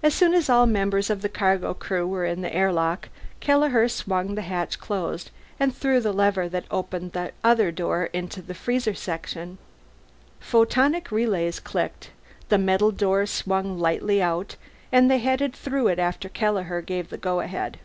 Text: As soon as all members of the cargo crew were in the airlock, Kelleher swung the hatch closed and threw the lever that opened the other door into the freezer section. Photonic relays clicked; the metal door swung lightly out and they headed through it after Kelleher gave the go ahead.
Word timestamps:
As 0.00 0.14
soon 0.14 0.32
as 0.32 0.48
all 0.48 0.64
members 0.64 1.10
of 1.10 1.20
the 1.20 1.28
cargo 1.28 1.74
crew 1.74 2.06
were 2.06 2.24
in 2.24 2.40
the 2.40 2.54
airlock, 2.54 3.08
Kelleher 3.40 3.88
swung 3.88 4.36
the 4.36 4.42
hatch 4.42 4.78
closed 4.78 5.32
and 5.58 5.74
threw 5.74 5.98
the 6.00 6.12
lever 6.12 6.48
that 6.48 6.66
opened 6.70 7.10
the 7.14 7.32
other 7.42 7.72
door 7.72 8.04
into 8.12 8.40
the 8.40 8.54
freezer 8.54 8.94
section. 8.94 9.58
Photonic 10.40 11.10
relays 11.10 11.58
clicked; 11.58 12.10
the 12.48 12.58
metal 12.58 12.92
door 12.92 13.26
swung 13.26 13.76
lightly 13.76 14.22
out 14.22 14.54
and 14.92 15.10
they 15.10 15.18
headed 15.18 15.52
through 15.52 15.88
it 15.88 15.98
after 15.98 16.28
Kelleher 16.28 16.80
gave 16.80 17.10
the 17.10 17.18
go 17.18 17.40
ahead. 17.40 17.80